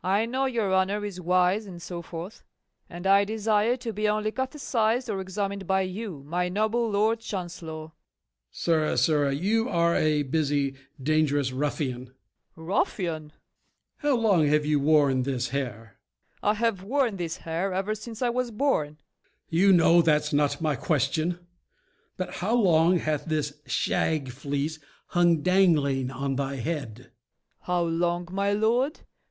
FAULKNER. 0.00 0.10
I 0.10 0.24
know 0.24 0.46
your 0.46 0.72
honor 0.72 1.04
is 1.04 1.20
wise 1.20 1.66
and 1.66 1.82
so 1.82 2.00
forth; 2.00 2.42
and 2.88 3.06
I 3.06 3.26
desire 3.26 3.76
to 3.76 3.92
be 3.92 4.08
only 4.08 4.32
cathecized 4.32 5.10
or 5.12 5.20
examined 5.20 5.66
by 5.66 5.82
you, 5.82 6.22
my 6.24 6.48
noble 6.48 6.90
Lord 6.90 7.20
Chancellor. 7.20 7.72
MORE. 7.72 7.92
Sirrah, 8.50 8.96
sirrah, 8.96 9.34
you 9.34 9.68
are 9.68 9.94
a 9.94 10.22
busy 10.22 10.76
dangerous 10.98 11.52
ruffian. 11.52 12.06
FAULKNER. 12.54 12.64
Ruffian! 12.66 13.22
MORE. 13.22 13.30
How 13.98 14.16
long 14.16 14.46
have 14.46 14.64
you 14.64 14.80
worn 14.80 15.24
this 15.24 15.48
hair? 15.50 15.98
FAULKNER. 16.40 16.50
I 16.50 16.54
have 16.54 16.82
worn 16.82 17.16
this 17.18 17.36
hair 17.36 17.74
ever 17.74 17.94
since 17.94 18.22
I 18.22 18.30
was 18.30 18.50
born. 18.50 18.88
MORE. 18.92 18.96
You 19.50 19.72
know 19.74 20.00
that's 20.00 20.32
not 20.32 20.62
my 20.62 20.74
question, 20.74 21.38
but 22.16 22.36
how 22.36 22.54
long 22.54 22.96
Hath 22.98 23.26
this 23.26 23.52
shag 23.66 24.30
fleece 24.30 24.78
hung 25.08 25.42
dangling 25.42 26.10
on 26.10 26.36
they 26.36 26.62
head? 26.62 26.96
FAULKNER. 26.96 27.10
How 27.66 27.82
long, 27.82 28.26
my 28.32 28.54
lord? 28.54 29.00